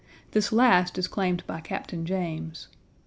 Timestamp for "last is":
0.51-1.07